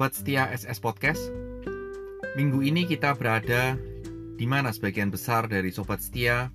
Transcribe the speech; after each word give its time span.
Sobat 0.00 0.16
setia 0.16 0.48
SS 0.48 0.80
Podcast, 0.80 1.28
minggu 2.32 2.64
ini 2.64 2.88
kita 2.88 3.12
berada 3.20 3.76
di 4.40 4.48
mana 4.48 4.72
sebagian 4.72 5.12
besar 5.12 5.44
dari 5.44 5.68
sobat 5.68 6.00
setia 6.00 6.48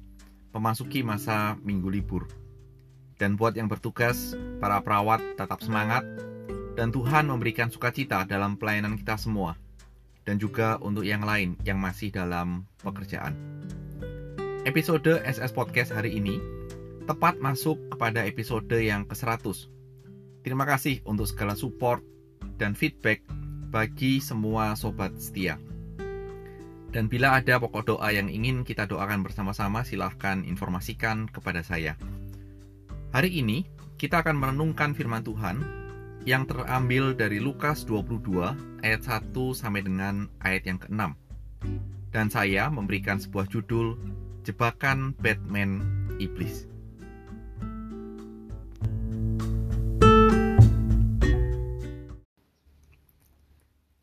memasuki 0.50 1.06
masa 1.06 1.54
minggu 1.62 1.86
libur. 1.94 2.26
Dan 3.22 3.38
buat 3.38 3.54
yang 3.54 3.70
bertugas, 3.70 4.34
para 4.58 4.82
perawat 4.82 5.22
tetap 5.38 5.62
semangat 5.62 6.02
dan 6.74 6.90
Tuhan 6.90 7.30
memberikan 7.30 7.70
sukacita 7.70 8.26
dalam 8.26 8.58
pelayanan 8.58 8.98
kita 8.98 9.14
semua 9.14 9.54
dan 10.26 10.42
juga 10.42 10.82
untuk 10.82 11.06
yang 11.06 11.22
lain 11.22 11.54
yang 11.70 11.78
masih 11.78 12.10
dalam 12.10 12.66
pekerjaan. 12.82 13.38
Episode 14.66 15.22
SS 15.22 15.54
Podcast 15.54 15.94
hari 15.94 16.18
ini 16.18 16.42
tepat 17.06 17.38
masuk 17.38 17.78
kepada 17.94 18.26
episode 18.26 18.74
yang 18.74 19.06
ke-100. 19.06 19.70
Terima 20.42 20.66
kasih 20.66 21.06
untuk 21.06 21.30
segala 21.30 21.54
support 21.54 22.15
dan 22.56 22.76
feedback 22.76 23.24
bagi 23.72 24.24
semua 24.24 24.76
sobat 24.80 25.16
setia. 25.20 25.60
Dan 26.96 27.12
bila 27.12 27.36
ada 27.36 27.60
pokok 27.60 27.84
doa 27.92 28.08
yang 28.16 28.32
ingin 28.32 28.64
kita 28.64 28.88
doakan 28.88 29.20
bersama-sama, 29.20 29.84
silahkan 29.84 30.48
informasikan 30.48 31.28
kepada 31.28 31.60
saya. 31.60 32.00
Hari 33.12 33.44
ini 33.44 33.68
kita 34.00 34.24
akan 34.24 34.40
merenungkan 34.40 34.96
firman 34.96 35.20
Tuhan 35.24 35.60
yang 36.24 36.48
terambil 36.48 37.12
dari 37.12 37.44
Lukas 37.44 37.84
22 37.84 38.82
ayat 38.82 39.02
1 39.04 39.36
sampai 39.52 39.84
dengan 39.84 40.32
ayat 40.40 40.64
yang 40.66 40.80
ke-6. 40.80 41.02
Dan 42.16 42.32
saya 42.32 42.72
memberikan 42.72 43.20
sebuah 43.20 43.52
judul 43.52 44.00
Jebakan 44.48 45.20
Batman 45.20 45.84
Iblis. 46.16 46.75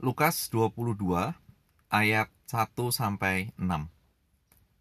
Lukas 0.03 0.50
22 0.50 0.98
ayat 1.86 2.27
1 2.50 2.75
sampai 2.91 3.55
6. 3.55 3.86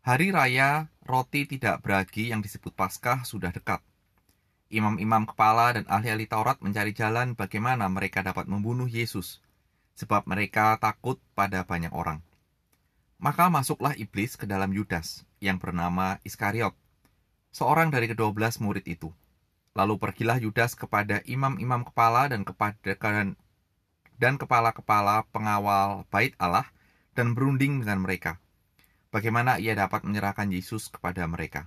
Hari 0.01 0.27
raya 0.33 0.89
roti 1.05 1.45
tidak 1.45 1.85
beragi 1.85 2.33
yang 2.33 2.41
disebut 2.41 2.73
Paskah 2.73 3.21
sudah 3.21 3.53
dekat 3.53 3.85
Imam-imam 4.73 5.29
kepala 5.29 5.77
dan 5.77 5.85
ahli-ahli 5.85 6.25
Taurat 6.25 6.57
mencari 6.65 6.97
jalan 6.97 7.37
bagaimana 7.37 7.85
mereka 7.85 8.25
dapat 8.25 8.49
membunuh 8.49 8.89
Yesus, 8.89 9.45
sebab 9.93 10.25
mereka 10.25 10.81
takut 10.81 11.21
pada 11.37 11.61
banyak 11.69 11.93
orang. 11.93 12.25
Maka 13.21 13.45
masuklah 13.53 13.93
iblis 14.01 14.33
ke 14.33 14.49
dalam 14.49 14.73
Yudas, 14.73 15.21
yang 15.37 15.61
bernama 15.61 16.17
Iskariot, 16.25 16.73
seorang 17.53 17.93
dari 17.93 18.09
kedua 18.09 18.33
belas 18.33 18.57
murid 18.57 18.89
itu. 18.89 19.13
Lalu 19.77 20.01
pergilah 20.01 20.41
Yudas 20.41 20.73
kepada 20.73 21.21
imam-imam 21.29 21.85
kepala 21.85 22.25
dan 22.25 22.41
kepada 22.41 22.97
kepala-kepala 24.37 25.25
pengawal 25.33 26.05
bait 26.13 26.37
Allah 26.37 26.69
dan 27.17 27.33
berunding 27.33 27.81
dengan 27.81 28.05
mereka. 28.05 28.37
Bagaimana 29.09 29.57
ia 29.57 29.73
dapat 29.73 30.05
menyerahkan 30.05 30.53
Yesus 30.53 30.93
kepada 30.93 31.25
mereka. 31.25 31.65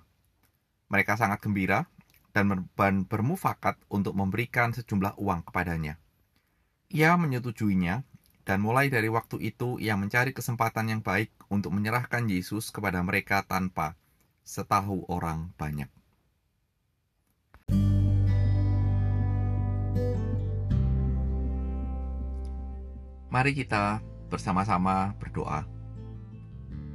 Mereka 0.86 1.19
sangat 1.19 1.42
gembira 1.42 1.91
dan 2.30 2.70
bermufakat 3.10 3.75
untuk 3.91 4.14
memberikan 4.14 4.70
sejumlah 4.70 5.19
uang 5.19 5.50
kepadanya. 5.50 5.98
Ia 6.94 7.19
menyetujuinya, 7.19 8.06
dan 8.47 8.62
mulai 8.62 8.86
dari 8.86 9.10
waktu 9.10 9.41
itu 9.42 9.82
ia 9.82 9.98
mencari 9.98 10.30
kesempatan 10.30 10.94
yang 10.94 11.00
baik 11.02 11.34
untuk 11.50 11.75
menyerahkan 11.75 12.28
Yesus 12.30 12.70
kepada 12.70 13.02
mereka 13.02 13.42
tanpa 13.42 13.98
setahu 14.47 15.08
orang 15.10 15.50
banyak. 15.56 15.91
Mari 23.34 23.50
kita 23.50 23.99
bersama-sama 24.31 25.11
berdoa. 25.19 25.67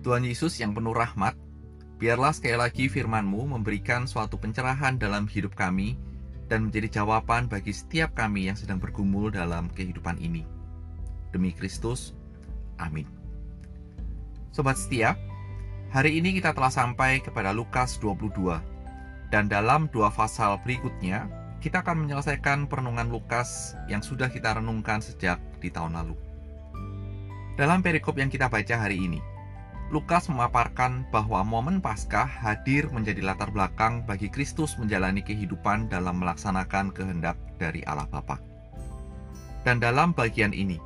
Tuhan 0.07 0.23
Yesus 0.23 0.55
yang 0.63 0.71
penuh 0.71 0.95
rahmat, 0.95 1.35
Biarlah 1.99 2.31
sekali 2.31 2.55
lagi 2.55 2.87
firman-Mu 2.87 3.59
memberikan 3.59 4.07
suatu 4.07 4.39
pencerahan 4.39 4.95
dalam 4.95 5.27
hidup 5.27 5.51
kami 5.51 5.99
dan 6.47 6.71
menjadi 6.71 7.03
jawaban 7.03 7.51
bagi 7.51 7.75
setiap 7.75 8.15
kami 8.15 8.47
yang 8.47 8.55
sedang 8.55 8.79
bergumul 8.79 9.27
dalam 9.27 9.67
kehidupan 9.75 10.15
ini. 10.23 10.47
Demi 11.35 11.51
Kristus, 11.51 12.15
amin. 12.79 13.03
Sobat 14.55 14.79
setia, 14.79 15.19
hari 15.91 16.23
ini 16.23 16.39
kita 16.39 16.55
telah 16.55 16.71
sampai 16.71 17.19
kepada 17.19 17.51
Lukas 17.51 17.99
22. 17.99 18.63
Dan 19.27 19.51
dalam 19.51 19.91
dua 19.91 20.07
pasal 20.07 20.55
berikutnya, 20.63 21.27
kita 21.59 21.83
akan 21.83 22.07
menyelesaikan 22.07 22.71
perenungan 22.71 23.11
Lukas 23.11 23.75
yang 23.91 23.99
sudah 23.99 24.31
kita 24.31 24.55
renungkan 24.55 25.03
sejak 25.03 25.35
di 25.59 25.67
tahun 25.67 25.99
lalu. 25.99 26.28
Dalam 27.59 27.83
perikop 27.83 28.15
yang 28.15 28.31
kita 28.31 28.47
baca 28.47 28.87
hari 28.87 29.03
ini, 29.03 29.19
Lukas 29.91 30.31
memaparkan 30.31 31.03
bahwa 31.11 31.43
momen 31.43 31.83
Paskah 31.83 32.23
hadir 32.23 32.87
menjadi 32.87 33.19
latar 33.19 33.51
belakang 33.51 34.07
bagi 34.07 34.31
Kristus 34.31 34.79
menjalani 34.79 35.19
kehidupan 35.19 35.91
dalam 35.91 36.23
melaksanakan 36.23 36.95
kehendak 36.95 37.35
dari 37.59 37.83
Allah 37.83 38.07
Bapa. 38.07 38.39
Dan 39.67 39.83
dalam 39.83 40.15
bagian 40.15 40.55
ini, 40.55 40.79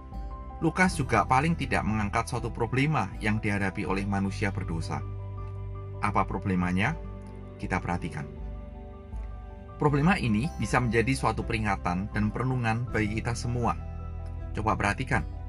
Lukas 0.66 0.98
juga 0.98 1.30
paling 1.30 1.54
tidak 1.54 1.86
mengangkat 1.86 2.26
suatu 2.26 2.50
problema 2.50 3.06
yang 3.22 3.38
dihadapi 3.38 3.86
oleh 3.86 4.10
manusia 4.10 4.50
berdosa. 4.50 4.98
Apa 6.02 6.26
problemanya? 6.26 6.98
Kita 7.62 7.78
perhatikan. 7.78 8.26
Problema 9.78 10.18
ini 10.18 10.50
bisa 10.58 10.82
menjadi 10.82 11.14
suatu 11.14 11.46
peringatan 11.46 12.10
dan 12.10 12.34
perenungan 12.34 12.90
bagi 12.90 13.22
kita 13.22 13.38
semua. 13.38 13.78
Coba 14.58 14.74
perhatikan. 14.74 15.43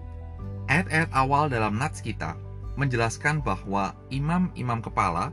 Ayat-ayat 0.65 1.13
awal 1.13 1.53
dalam 1.53 1.77
nats 1.77 2.01
kita 2.01 2.41
menjelaskan 2.81 3.45
bahwa 3.45 3.93
imam-imam 4.09 4.81
kepala 4.81 5.29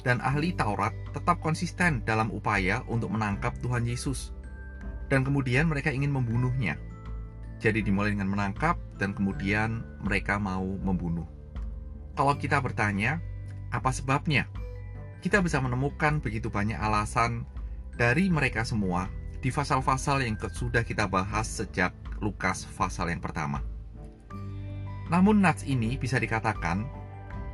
dan 0.00 0.22
ahli 0.24 0.56
Taurat 0.56 0.96
tetap 1.12 1.42
konsisten 1.44 2.00
dalam 2.08 2.32
upaya 2.32 2.80
untuk 2.88 3.12
menangkap 3.12 3.52
Tuhan 3.60 3.84
Yesus. 3.84 4.32
Dan 5.12 5.22
kemudian 5.22 5.68
mereka 5.68 5.92
ingin 5.92 6.10
membunuhnya. 6.10 6.80
Jadi 7.60 7.84
dimulai 7.84 8.16
dengan 8.16 8.32
menangkap 8.32 8.80
dan 8.96 9.12
kemudian 9.12 9.84
mereka 10.00 10.40
mau 10.40 10.64
membunuh. 10.64 11.28
Kalau 12.16 12.32
kita 12.40 12.56
bertanya, 12.64 13.20
apa 13.68 13.92
sebabnya? 13.92 14.48
Kita 15.20 15.44
bisa 15.44 15.60
menemukan 15.60 16.24
begitu 16.24 16.48
banyak 16.48 16.80
alasan 16.80 17.44
dari 17.92 18.32
mereka 18.32 18.64
semua 18.64 19.08
di 19.44 19.52
pasal-pasal 19.52 20.24
yang 20.24 20.40
sudah 20.40 20.80
kita 20.80 21.04
bahas 21.04 21.44
sejak 21.44 21.92
Lukas 22.24 22.64
pasal 22.72 23.12
yang 23.12 23.20
pertama. 23.20 23.75
Namun 25.06 25.38
nats 25.42 25.62
ini 25.66 25.94
bisa 25.94 26.18
dikatakan 26.18 26.86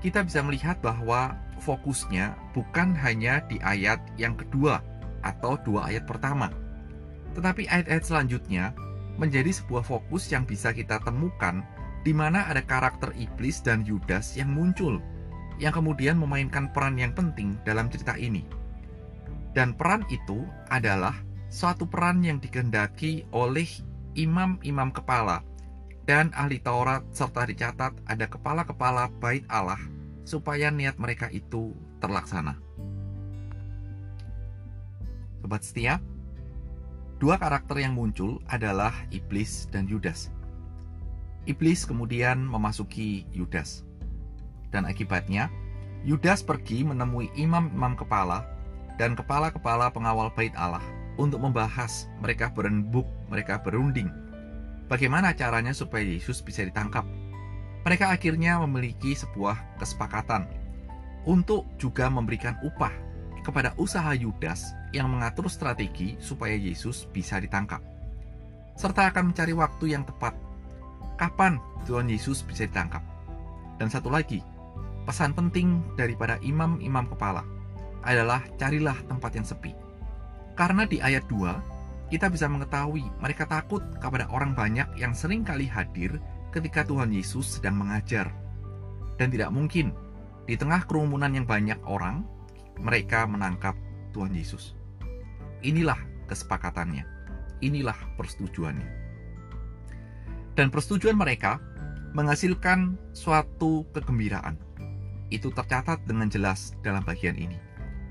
kita 0.03 0.27
bisa 0.27 0.43
melihat 0.43 0.83
bahwa 0.83 1.39
fokusnya 1.63 2.35
bukan 2.57 2.91
hanya 2.99 3.45
di 3.47 3.63
ayat 3.63 4.03
yang 4.19 4.35
kedua 4.35 4.83
atau 5.23 5.55
dua 5.63 5.93
ayat 5.93 6.05
pertama. 6.09 6.51
Tetapi 7.39 7.71
ayat-ayat 7.71 8.05
selanjutnya 8.05 8.75
menjadi 9.17 9.55
sebuah 9.55 9.87
fokus 9.87 10.29
yang 10.33 10.43
bisa 10.43 10.75
kita 10.75 10.99
temukan 11.07 11.63
di 12.03 12.11
mana 12.11 12.51
ada 12.51 12.61
karakter 12.67 13.15
iblis 13.15 13.63
dan 13.63 13.87
Yudas 13.87 14.35
yang 14.35 14.51
muncul 14.51 14.99
yang 15.63 15.71
kemudian 15.71 16.19
memainkan 16.19 16.75
peran 16.75 16.99
yang 16.99 17.15
penting 17.15 17.55
dalam 17.63 17.87
cerita 17.87 18.19
ini. 18.19 18.43
Dan 19.55 19.79
peran 19.79 20.03
itu 20.11 20.43
adalah 20.73 21.15
suatu 21.47 21.87
peran 21.87 22.25
yang 22.25 22.43
dikehendaki 22.43 23.29
oleh 23.31 23.69
imam-imam 24.19 24.91
kepala 24.91 25.45
dan 26.03 26.35
ahli 26.35 26.59
Taurat 26.59 27.07
serta 27.15 27.47
dicatat 27.47 27.95
ada 28.11 28.27
kepala-kepala 28.27 29.07
bait 29.23 29.47
Allah 29.47 29.79
supaya 30.27 30.71
niat 30.71 30.99
mereka 30.99 31.31
itu 31.31 31.75
terlaksana. 32.03 32.59
Sobat 35.43 35.63
setia, 35.63 35.99
dua 37.19 37.39
karakter 37.39 37.83
yang 37.83 37.95
muncul 37.95 38.43
adalah 38.51 38.95
iblis 39.11 39.67
dan 39.71 39.87
Yudas. 39.87 40.31
Iblis 41.47 41.83
kemudian 41.83 42.39
memasuki 42.39 43.27
Yudas. 43.35 43.83
Dan 44.71 44.87
akibatnya, 44.87 45.51
Yudas 46.07 46.43
pergi 46.43 46.87
menemui 46.87 47.31
imam-imam 47.35 47.99
kepala 47.99 48.47
dan 48.99 49.15
kepala-kepala 49.19 49.91
pengawal 49.91 50.31
bait 50.35 50.55
Allah 50.55 50.83
untuk 51.19 51.43
membahas 51.43 52.11
mereka 52.23 52.51
berembuk, 52.51 53.07
mereka 53.31 53.59
berunding 53.59 54.11
bagaimana 54.93 55.33
caranya 55.33 55.73
supaya 55.73 56.05
Yesus 56.05 56.45
bisa 56.45 56.61
ditangkap. 56.69 57.09
Mereka 57.89 58.13
akhirnya 58.13 58.61
memiliki 58.61 59.17
sebuah 59.17 59.81
kesepakatan 59.81 60.45
untuk 61.25 61.65
juga 61.81 62.13
memberikan 62.13 62.61
upah 62.61 62.93
kepada 63.41 63.73
usaha 63.81 64.13
Yudas 64.13 64.77
yang 64.93 65.09
mengatur 65.09 65.49
strategi 65.49 66.21
supaya 66.21 66.53
Yesus 66.53 67.09
bisa 67.09 67.41
ditangkap. 67.41 67.81
Serta 68.77 69.09
akan 69.09 69.33
mencari 69.33 69.57
waktu 69.57 69.97
yang 69.97 70.05
tepat 70.05 70.37
kapan 71.17 71.57
Tuhan 71.89 72.13
Yesus 72.13 72.45
bisa 72.45 72.69
ditangkap. 72.69 73.01
Dan 73.81 73.89
satu 73.89 74.13
lagi, 74.13 74.45
pesan 75.09 75.33
penting 75.33 75.81
daripada 75.97 76.37
imam-imam 76.45 77.09
kepala 77.09 77.43
adalah 78.05 78.45
carilah 78.61 78.95
tempat 79.09 79.35
yang 79.35 79.47
sepi. 79.49 79.73
Karena 80.55 80.85
di 80.85 81.01
ayat 81.01 81.25
2, 81.27 81.72
kita 82.13 82.29
bisa 82.29 82.45
mengetahui 82.45 83.09
mereka 83.25 83.49
takut 83.49 83.81
kepada 83.97 84.29
orang 84.29 84.53
banyak 84.53 84.85
yang 85.01 85.17
sering 85.17 85.41
kali 85.41 85.65
hadir 85.65 86.21
ketika 86.53 86.85
Tuhan 86.85 87.09
Yesus 87.09 87.57
sedang 87.57 87.81
mengajar. 87.81 88.29
Dan 89.17 89.33
tidak 89.33 89.49
mungkin 89.49 89.97
di 90.45 90.61
tengah 90.61 90.85
kerumunan 90.85 91.33
yang 91.33 91.49
banyak 91.49 91.81
orang, 91.89 92.29
mereka 92.77 93.25
menangkap 93.25 93.73
Tuhan 94.13 94.37
Yesus. 94.37 94.77
Inilah 95.65 95.97
kesepakatannya. 96.29 97.09
Inilah 97.65 97.97
persetujuannya. 98.21 98.89
Dan 100.53 100.69
persetujuan 100.69 101.17
mereka 101.17 101.65
menghasilkan 102.13 103.01
suatu 103.17 103.89
kegembiraan. 103.97 104.61
Itu 105.33 105.49
tercatat 105.49 106.05
dengan 106.05 106.29
jelas 106.29 106.77
dalam 106.85 107.01
bagian 107.09 107.41
ini. 107.41 107.57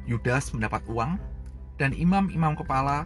Yudas 0.10 0.50
mendapat 0.58 0.82
uang 0.90 1.22
dan 1.78 1.94
imam-imam 1.94 2.58
kepala 2.58 3.06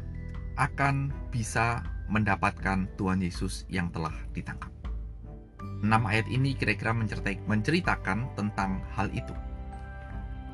akan 0.55 1.11
bisa 1.31 1.83
mendapatkan 2.07 2.87
Tuhan 2.95 3.19
Yesus 3.19 3.65
yang 3.67 3.91
telah 3.91 4.13
ditangkap. 4.31 4.71
Enam 5.83 6.07
ayat 6.07 6.25
ini 6.31 6.55
kira-kira 6.55 6.95
menceritakan 7.45 8.29
tentang 8.37 8.81
hal 8.95 9.11
itu. 9.11 9.33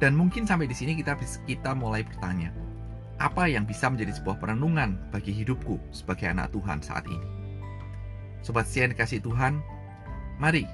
Dan 0.01 0.17
mungkin 0.17 0.49
sampai 0.49 0.65
di 0.65 0.73
sini 0.73 0.97
kita 0.97 1.13
kita 1.45 1.77
mulai 1.77 2.01
bertanya, 2.01 2.49
apa 3.21 3.45
yang 3.45 3.69
bisa 3.69 3.85
menjadi 3.85 4.17
sebuah 4.17 4.41
perenungan 4.41 4.97
bagi 5.13 5.29
hidupku 5.29 5.77
sebagai 5.93 6.25
anak 6.25 6.49
Tuhan 6.49 6.81
saat 6.81 7.05
ini? 7.05 7.27
Sobat 8.41 8.65
setia 8.65 8.89
dikasih 8.89 9.21
Tuhan, 9.21 9.61
mari 10.41 10.65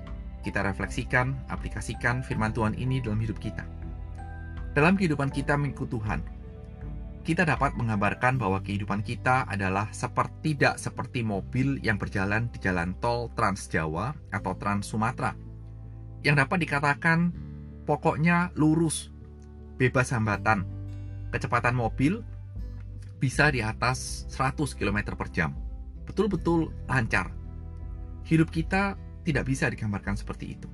kita 0.47 0.63
refleksikan, 0.63 1.35
aplikasikan 1.51 2.23
firman 2.23 2.55
Tuhan 2.55 2.71
ini 2.79 3.03
dalam 3.03 3.19
hidup 3.19 3.35
kita. 3.43 3.67
Dalam 4.71 4.95
kehidupan 4.95 5.27
kita 5.27 5.59
mengikut 5.59 5.91
Tuhan, 5.91 6.23
kita 7.27 7.43
dapat 7.43 7.75
menggambarkan 7.75 8.39
bahwa 8.39 8.63
kehidupan 8.63 9.03
kita 9.03 9.43
adalah 9.51 9.91
seperti 9.91 10.55
tidak 10.55 10.79
seperti 10.79 11.27
mobil 11.27 11.75
yang 11.83 11.99
berjalan 11.99 12.47
di 12.47 12.63
jalan 12.63 12.95
tol 13.03 13.27
Trans 13.35 13.67
Jawa 13.67 14.15
atau 14.31 14.55
Trans 14.55 14.87
Sumatera. 14.87 15.35
Yang 16.23 16.47
dapat 16.47 16.57
dikatakan 16.63 17.35
pokoknya 17.83 18.55
lurus, 18.55 19.11
bebas 19.75 20.15
hambatan. 20.15 20.63
Kecepatan 21.35 21.75
mobil 21.75 22.23
bisa 23.19 23.51
di 23.51 23.59
atas 23.59 24.23
100 24.31 24.79
km 24.79 25.11
per 25.19 25.27
jam. 25.27 25.51
Betul-betul 26.07 26.71
lancar. 26.87 27.35
Hidup 28.23 28.55
kita 28.55 28.95
tidak 29.27 29.51
bisa 29.51 29.67
digambarkan 29.67 30.15
seperti 30.15 30.55
itu. 30.55 30.71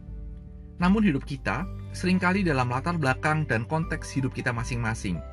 Namun 0.77 1.01
hidup 1.01 1.25
kita 1.25 1.65
sering 1.97 2.21
kali 2.21 2.45
dalam 2.45 2.69
latar 2.69 3.01
belakang 3.01 3.49
dan 3.49 3.65
konteks 3.65 4.13
hidup 4.13 4.37
kita 4.37 4.53
masing-masing– 4.53 5.17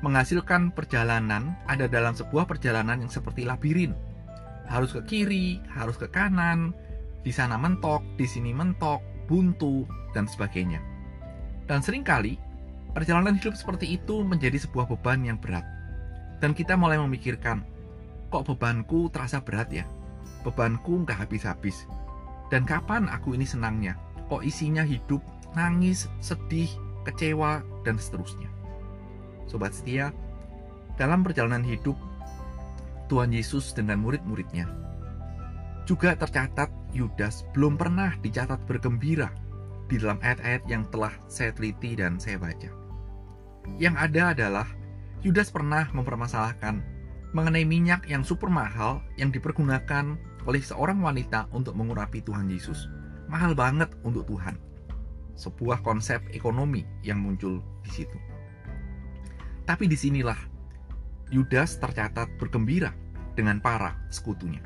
menghasilkan 0.00 0.72
perjalanan 0.72 1.56
ada 1.68 1.84
dalam 1.84 2.16
sebuah 2.16 2.48
perjalanan 2.48 3.04
yang 3.04 3.12
seperti 3.12 3.44
labirin. 3.44 3.92
Harus 4.68 4.96
ke 4.96 5.02
kiri, 5.04 5.60
harus 5.72 5.98
ke 6.00 6.08
kanan, 6.08 6.72
di 7.20 7.32
sana 7.34 7.60
mentok, 7.60 8.00
di 8.16 8.24
sini 8.24 8.54
mentok, 8.56 9.02
buntu, 9.28 9.84
dan 10.16 10.24
sebagainya. 10.24 10.80
Dan 11.68 11.84
sering 11.84 12.02
kali, 12.02 12.40
perjalanan 12.96 13.36
hidup 13.36 13.54
seperti 13.54 14.00
itu 14.00 14.24
menjadi 14.24 14.56
sebuah 14.56 14.88
beban 14.88 15.22
yang 15.22 15.36
berat. 15.36 15.62
Dan 16.40 16.56
kita 16.56 16.74
mulai 16.74 16.96
memikirkan, 16.96 17.62
kok 18.32 18.48
bebanku 18.48 19.12
terasa 19.12 19.44
berat 19.44 19.68
ya? 19.68 19.84
Bebanku 20.42 21.04
nggak 21.04 21.28
habis-habis. 21.28 21.84
Dan 22.48 22.64
kapan 22.64 23.06
aku 23.06 23.36
ini 23.36 23.44
senangnya? 23.44 23.94
Kok 24.32 24.42
isinya 24.42 24.82
hidup, 24.82 25.20
nangis, 25.52 26.08
sedih, 26.24 26.70
kecewa, 27.04 27.60
dan 27.84 28.00
seterusnya. 28.00 28.59
Sobat 29.50 29.74
setia, 29.74 30.14
dalam 30.94 31.26
perjalanan 31.26 31.66
hidup 31.66 31.98
Tuhan 33.10 33.34
Yesus 33.34 33.74
dengan 33.74 33.98
murid-muridnya, 33.98 34.70
juga 35.90 36.14
tercatat 36.14 36.70
Yudas 36.94 37.42
belum 37.50 37.74
pernah 37.74 38.14
dicatat 38.22 38.62
bergembira 38.70 39.34
di 39.90 39.98
dalam 39.98 40.22
ayat-ayat 40.22 40.62
yang 40.70 40.86
telah 40.94 41.10
saya 41.26 41.50
teliti 41.50 41.98
dan 41.98 42.22
saya 42.22 42.38
baca. 42.38 42.70
Yang 43.74 43.94
ada 43.98 44.22
adalah 44.30 44.68
Yudas 45.26 45.50
pernah 45.50 45.90
mempermasalahkan 45.90 46.78
mengenai 47.34 47.66
minyak 47.66 48.06
yang 48.06 48.22
super 48.22 48.46
mahal 48.46 49.02
yang 49.18 49.34
dipergunakan 49.34 50.14
oleh 50.46 50.62
seorang 50.62 51.02
wanita 51.02 51.50
untuk 51.50 51.74
mengurapi 51.74 52.22
Tuhan 52.22 52.46
Yesus. 52.46 52.86
Mahal 53.26 53.58
banget 53.58 53.90
untuk 54.06 54.30
Tuhan. 54.30 54.54
Sebuah 55.34 55.82
konsep 55.82 56.22
ekonomi 56.30 56.86
yang 57.02 57.18
muncul 57.18 57.62
di 57.82 57.90
situ. 57.90 58.29
Tapi 59.70 59.86
di 59.86 59.94
sinilah 59.94 60.50
Yudas 61.30 61.78
tercatat 61.78 62.26
bergembira 62.42 62.90
dengan 63.38 63.62
para 63.62 63.94
sekutunya. 64.10 64.58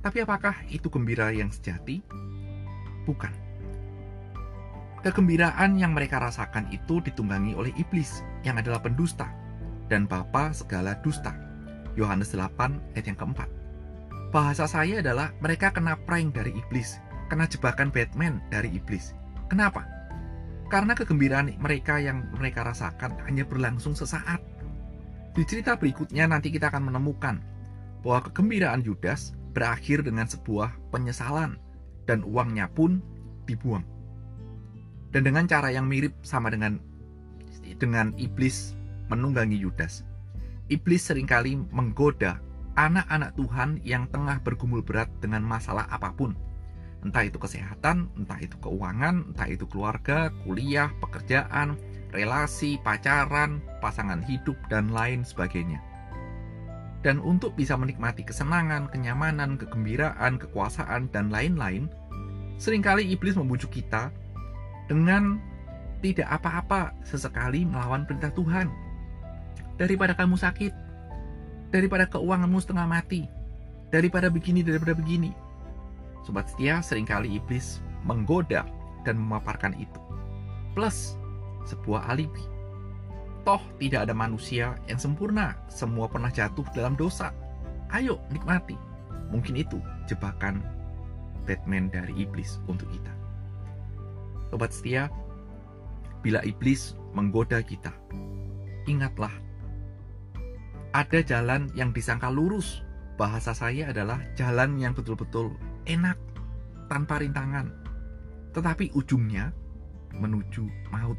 Tapi 0.00 0.24
apakah 0.24 0.56
itu 0.72 0.88
gembira 0.88 1.28
yang 1.36 1.52
sejati? 1.52 2.00
Bukan. 3.04 3.28
Kegembiraan 5.04 5.76
yang 5.76 5.92
mereka 5.92 6.16
rasakan 6.16 6.64
itu 6.72 7.04
ditunggangi 7.04 7.52
oleh 7.52 7.76
iblis 7.76 8.24
yang 8.40 8.56
adalah 8.56 8.80
pendusta 8.80 9.28
dan 9.92 10.08
bapa 10.08 10.48
segala 10.56 10.96
dusta. 11.04 11.36
Yohanes 11.92 12.32
8 12.32 12.96
ayat 12.96 13.04
yang 13.12 13.20
keempat. 13.20 13.52
Bahasa 14.32 14.64
saya 14.64 15.04
adalah 15.04 15.36
mereka 15.44 15.68
kena 15.76 15.92
prank 16.08 16.32
dari 16.32 16.56
iblis, 16.56 16.96
kena 17.28 17.44
jebakan 17.44 17.92
Batman 17.92 18.40
dari 18.48 18.72
iblis. 18.72 19.12
Kenapa? 19.52 19.95
Karena 20.66 20.98
kegembiraan 20.98 21.54
mereka 21.62 22.02
yang 22.02 22.26
mereka 22.34 22.66
rasakan 22.66 23.14
hanya 23.26 23.46
berlangsung 23.46 23.94
sesaat. 23.94 24.42
Di 25.36 25.46
cerita 25.46 25.78
berikutnya 25.78 26.26
nanti 26.26 26.50
kita 26.50 26.72
akan 26.72 26.90
menemukan 26.90 27.38
bahwa 28.02 28.26
kegembiraan 28.26 28.82
Yudas 28.82 29.36
berakhir 29.54 30.02
dengan 30.02 30.26
sebuah 30.26 30.74
penyesalan 30.90 31.60
dan 32.10 32.26
uangnya 32.26 32.66
pun 32.72 32.98
dibuang. 33.46 33.86
Dan 35.14 35.22
dengan 35.22 35.46
cara 35.46 35.70
yang 35.70 35.86
mirip 35.86 36.12
sama 36.26 36.50
dengan 36.50 36.82
dengan 37.78 38.10
iblis 38.18 38.74
menunggangi 39.06 39.54
Yudas. 39.54 40.02
Iblis 40.66 41.06
sering 41.06 41.30
kali 41.30 41.54
menggoda 41.70 42.42
anak-anak 42.74 43.38
Tuhan 43.38 43.78
yang 43.86 44.10
tengah 44.10 44.42
bergumul 44.42 44.82
berat 44.82 45.08
dengan 45.22 45.46
masalah 45.46 45.86
apa 45.88 46.10
pun 46.10 46.34
entah 47.06 47.22
itu 47.22 47.38
kesehatan, 47.38 48.10
entah 48.18 48.38
itu 48.42 48.58
keuangan, 48.58 49.30
entah 49.30 49.46
itu 49.46 49.62
keluarga, 49.70 50.34
kuliah, 50.42 50.90
pekerjaan, 50.98 51.78
relasi, 52.10 52.82
pacaran, 52.82 53.62
pasangan 53.78 54.18
hidup, 54.26 54.58
dan 54.66 54.90
lain 54.90 55.22
sebagainya. 55.22 55.78
Dan 57.06 57.22
untuk 57.22 57.54
bisa 57.54 57.78
menikmati 57.78 58.26
kesenangan, 58.26 58.90
kenyamanan, 58.90 59.54
kegembiraan, 59.54 60.42
kekuasaan, 60.42 61.06
dan 61.14 61.30
lain-lain, 61.30 61.86
sering 62.58 62.82
kali 62.82 63.06
iblis 63.06 63.38
membujuk 63.38 63.70
kita 63.70 64.10
dengan 64.90 65.38
tidak 66.02 66.26
apa-apa 66.42 66.90
sesekali 67.06 67.62
melawan 67.62 68.02
perintah 68.02 68.34
Tuhan. 68.34 68.66
Daripada 69.78 70.18
kamu 70.18 70.34
sakit, 70.34 70.72
daripada 71.70 72.10
keuanganmu 72.10 72.58
setengah 72.58 72.88
mati, 72.88 73.28
daripada 73.94 74.26
begini, 74.32 74.66
daripada 74.66 74.96
begini, 74.96 75.30
Sobat 76.26 76.50
setia, 76.50 76.82
sering 76.82 77.06
kali 77.06 77.38
iblis 77.38 77.78
menggoda 78.02 78.66
dan 79.06 79.14
memaparkan 79.14 79.78
itu. 79.78 80.00
Plus, 80.74 81.14
sebuah 81.62 82.10
alibi. 82.10 82.42
Toh 83.46 83.62
tidak 83.78 84.10
ada 84.10 84.14
manusia 84.14 84.74
yang 84.90 84.98
sempurna, 84.98 85.54
semua 85.70 86.10
pernah 86.10 86.34
jatuh 86.34 86.66
dalam 86.74 86.98
dosa. 86.98 87.30
Ayo 87.94 88.18
nikmati. 88.34 88.74
Mungkin 89.30 89.54
itu 89.54 89.78
jebakan 90.10 90.66
Batman 91.46 91.86
dari 91.94 92.26
iblis 92.26 92.58
untuk 92.66 92.90
kita. 92.90 93.14
Sobat 94.50 94.74
setia, 94.74 95.06
bila 96.26 96.42
iblis 96.42 96.98
menggoda 97.14 97.62
kita, 97.62 97.94
ingatlah 98.90 99.30
ada 100.90 101.22
jalan 101.22 101.70
yang 101.78 101.94
disangka 101.94 102.26
lurus. 102.34 102.82
Bahasa 103.14 103.54
saya 103.54 103.94
adalah 103.94 104.20
jalan 104.34 104.76
yang 104.76 104.92
betul-betul 104.92 105.54
enak 105.86 106.18
tanpa 106.90 107.22
rintangan, 107.22 107.70
tetapi 108.52 108.90
ujungnya 108.94 109.54
menuju 110.14 110.66
maut. 110.90 111.18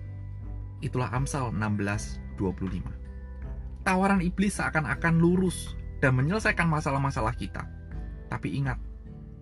Itulah 0.83 1.09
Amsal 1.15 1.49
16:25. 1.55 2.91
Tawaran 3.87 4.21
iblis 4.21 4.59
seakan-akan 4.59 5.15
lurus 5.17 5.73
dan 6.03 6.13
menyelesaikan 6.19 6.67
masalah-masalah 6.67 7.33
kita. 7.33 7.65
Tapi 8.27 8.59
ingat 8.59 8.77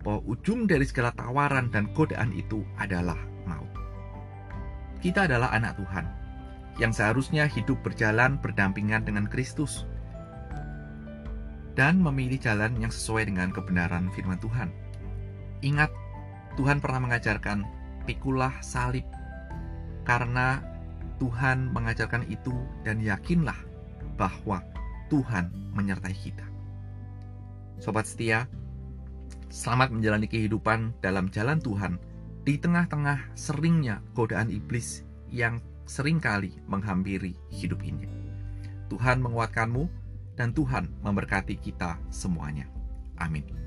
bahwa 0.06 0.22
ujung 0.30 0.70
dari 0.70 0.86
segala 0.86 1.10
tawaran 1.10 1.66
dan 1.74 1.90
godaan 1.90 2.30
itu 2.30 2.62
adalah 2.78 3.18
maut. 3.42 3.68
Kita 5.02 5.26
adalah 5.26 5.50
anak 5.50 5.76
Tuhan 5.82 6.06
yang 6.78 6.94
seharusnya 6.94 7.50
hidup 7.50 7.82
berjalan 7.82 8.38
berdampingan 8.38 9.02
dengan 9.02 9.26
Kristus 9.26 9.82
dan 11.76 12.00
memilih 12.00 12.40
jalan 12.40 12.78
yang 12.80 12.92
sesuai 12.94 13.28
dengan 13.28 13.52
kebenaran 13.52 14.08
firman 14.14 14.40
Tuhan 14.40 14.72
Ingat, 15.64 15.88
Tuhan 16.56 16.80
pernah 16.80 17.00
mengajarkan, 17.04 17.64
pikulah 18.04 18.52
salib. 18.60 19.04
Karena 20.04 20.62
Tuhan 21.16 21.72
mengajarkan 21.72 22.28
itu 22.28 22.52
dan 22.84 23.00
yakinlah 23.00 23.56
bahwa 24.20 24.60
Tuhan 25.08 25.48
menyertai 25.72 26.12
kita. 26.12 26.46
Sobat 27.80 28.08
setia, 28.08 28.48
selamat 29.52 29.92
menjalani 29.92 30.28
kehidupan 30.28 30.96
dalam 31.04 31.28
jalan 31.32 31.60
Tuhan 31.60 32.00
di 32.46 32.56
tengah-tengah 32.56 33.34
seringnya 33.34 34.00
godaan 34.14 34.48
iblis 34.48 35.02
yang 35.28 35.60
sering 35.86 36.22
kali 36.22 36.56
menghampiri 36.70 37.34
hidup 37.50 37.82
ini. 37.82 38.06
Tuhan 38.86 39.18
menguatkanmu 39.18 39.88
dan 40.38 40.54
Tuhan 40.54 40.92
memberkati 41.02 41.58
kita 41.58 41.98
semuanya. 42.12 42.70
Amin. 43.18 43.65